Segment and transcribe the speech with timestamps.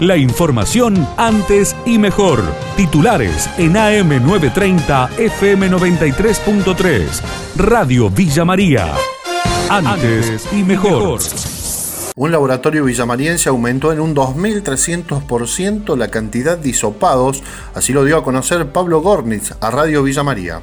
[0.00, 2.42] La información antes y mejor.
[2.76, 7.22] Titulares en AM930 FM93.3.
[7.56, 8.92] Radio Villa María.
[9.70, 11.20] Antes y mejor.
[12.16, 18.24] Un laboratorio villamariense aumentó en un 2.300% la cantidad de hisopados, así lo dio a
[18.24, 20.60] conocer Pablo Gornitz a Radio Villa María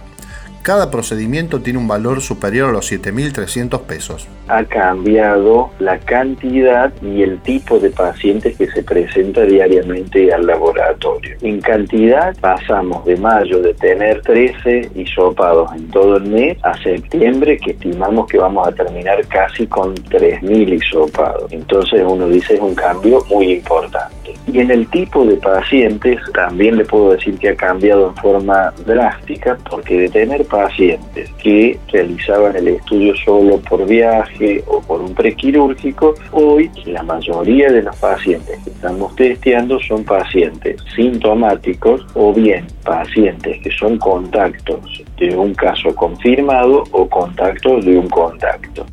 [0.62, 4.28] cada procedimiento tiene un valor superior a los 7.300 pesos.
[4.48, 11.36] Ha cambiado la cantidad y el tipo de pacientes que se presenta diariamente al laboratorio.
[11.42, 17.57] En cantidad pasamos de mayo de tener 13 hisopados en todo el mes a septiembre
[17.57, 21.52] que estimamos que vamos a terminar casi con 3.000 hisopados.
[21.52, 24.21] Entonces uno dice es un cambio muy importante.
[24.51, 28.73] Y en el tipo de pacientes también le puedo decir que ha cambiado en forma
[28.85, 35.13] drástica porque de tener pacientes que realizaban el estudio solo por viaje o por un
[35.13, 42.66] prequirúrgico, hoy la mayoría de los pacientes que estamos testeando son pacientes sintomáticos o bien
[42.83, 48.85] pacientes que son contactos de un caso confirmado o contactos de un contacto.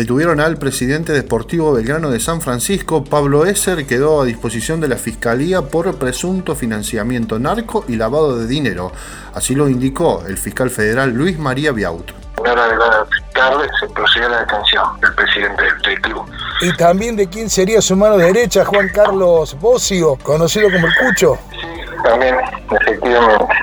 [0.00, 4.96] Detuvieron al presidente deportivo Belgrano de San Francisco, Pablo Esser, quedó a disposición de la
[4.96, 8.92] Fiscalía por presunto financiamiento narco y lavado de dinero.
[9.34, 12.12] Así lo indicó el fiscal federal Luis María Biaut.
[12.38, 16.24] En hora de la tarde se procedió a la detención del presidente del club.
[16.62, 21.38] Y también de quién sería su mano derecha, Juan Carlos Bocio, conocido como el Cucho.
[21.50, 21.66] Sí,
[22.02, 22.36] también,
[22.70, 23.54] efectivamente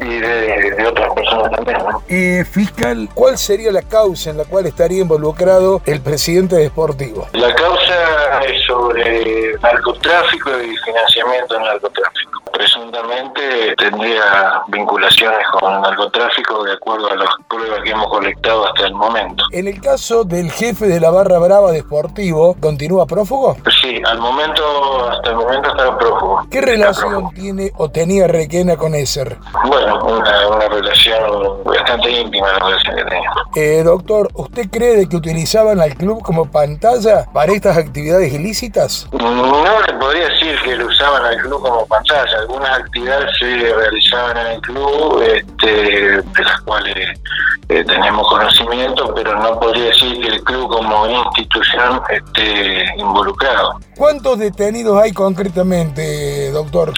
[0.00, 1.78] y de, otras personas también.
[2.08, 7.28] Eh, fiscal, ¿cuál sería la causa en la cual estaría involucrado el presidente deportivo?
[7.32, 12.42] La causa es sobre narcotráfico y financiamiento del narcotráfico.
[12.58, 18.86] Presuntamente tendría vinculaciones con el narcotráfico de acuerdo a las pruebas que hemos colectado hasta
[18.86, 19.44] el momento.
[19.52, 23.56] En el caso del jefe de la barra brava deportivo, ¿continúa prófugo?
[23.80, 26.48] Sí, al momento, hasta el momento está prófugo.
[26.50, 29.38] ¿Qué relación tiene o tenía Requena con Esser?
[29.64, 33.30] Bueno, una, relación bastante íntima la relación que tenía.
[33.54, 39.08] Eh, doctor, ¿usted cree que utilizaban al club como pantalla para estas actividades ilícitas?
[39.12, 42.47] No le podría decir que lo usaban al club como pantalla.
[42.48, 47.20] Algunas actividades se realizaban en el club, este, de las cuales
[47.68, 53.78] eh, tenemos conocimiento, pero no podría decir que el club como institución esté involucrado.
[53.98, 56.94] ¿Cuántos detenidos hay concretamente, doctor?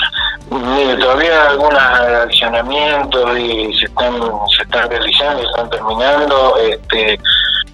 [0.51, 4.15] Mire, todavía algunos accionamientos y se están,
[4.57, 7.19] se están realizando, están terminando, este,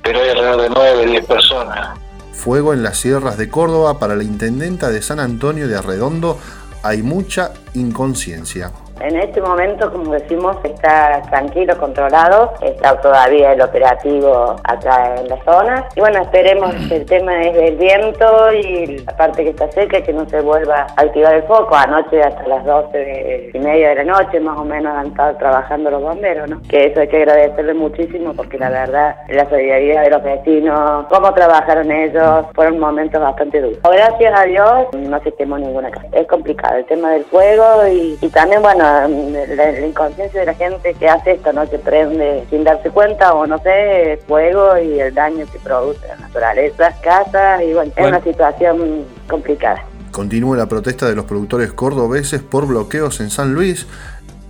[0.03, 1.99] pero hay alrededor de 9, 10 personas.
[2.33, 6.39] Fuego en las sierras de Córdoba para la intendenta de San Antonio de Arredondo
[6.87, 8.73] hay mucha inconsciencia.
[9.01, 15.43] En este momento, como decimos, está tranquilo, controlado, está todavía el operativo acá en la
[15.45, 15.89] zona.
[15.95, 20.01] Y bueno, esperemos que el tema es el viento y la parte que está seca,
[20.01, 21.75] que no se vuelva a activar el foco.
[21.75, 25.91] Anoche hasta las 12 y media de la noche, más o menos, han estado trabajando
[25.91, 26.61] los bomberos, ¿no?
[26.69, 31.33] Que eso hay que agradecerle muchísimo porque la verdad, la solidaridad de los vecinos, cómo
[31.35, 33.79] trabajaron ellos, fueron momentos bastante duros.
[33.83, 36.07] Gracias a Dios, no se ninguna casa.
[36.13, 41.09] Es complicado el tema del fuego y también, bueno, la, inconsciencia de la gente que
[41.09, 41.69] hace esto, ¿no?
[41.69, 46.17] Que prende sin darse cuenta o no sé, fuego y el daño que produce la
[46.17, 49.85] naturaleza, casas y bueno, es una situación complicada.
[50.11, 53.87] Continúa la protesta de los productores cordobeses por bloqueos en San Luis.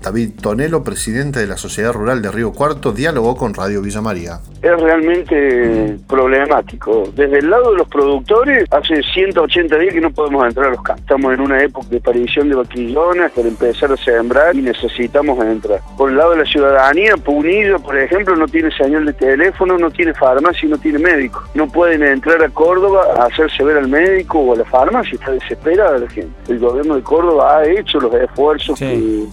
[0.06, 4.38] David Tonelo, presidente de la Sociedad Rural de Río Cuarto, dialogó con Radio Villa María.
[4.62, 7.10] Es realmente problemático.
[7.16, 10.82] Desde el lado de los productores, hace 180 días que no podemos entrar a los
[10.82, 11.02] campos.
[11.02, 15.80] Estamos en una época de aparición de vaquillonas para empezar a sembrar y necesitamos entrar.
[15.98, 19.90] Por el lado de la ciudadanía, Punillo, por ejemplo, no tiene señal de teléfono, no
[19.90, 21.42] tiene farmacia y no tiene médico.
[21.54, 25.32] No pueden entrar a Córdoba a hacerse ver al médico o a la farmacia, está
[25.32, 26.30] desesperada la gente.
[26.46, 28.80] El gobierno de Córdoba ha hecho los esfuerzos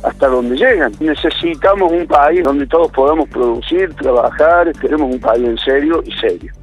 [0.02, 0.63] hasta donde
[1.00, 6.54] Necesitamos un país donde todos podamos producir, trabajar, queremos un país en serio y serio.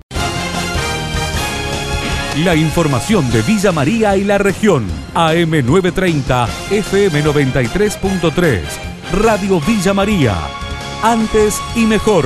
[2.45, 4.87] La información de Villa María y la región.
[5.15, 8.61] AM930, FM93.3.
[9.13, 10.35] Radio Villa María.
[11.03, 12.25] Antes y mejor.